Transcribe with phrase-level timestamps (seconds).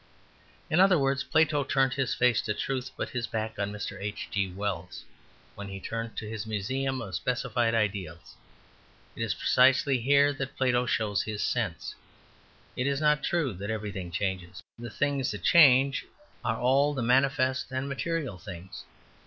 [0.67, 4.01] In other words, Plato turned his face to truth but his back on Mr.
[4.01, 4.29] H.
[4.31, 4.49] G.
[4.51, 5.05] Wells,
[5.53, 8.33] when he turned to his museum of specified ideals.
[9.15, 11.93] It is precisely here that Plato shows his sense.
[12.75, 16.07] It is not true that everything changes; the things that change
[16.43, 18.85] are all the manifest and material things.